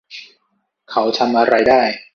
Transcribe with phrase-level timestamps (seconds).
[0.91, 1.81] เขาทำอะไรได้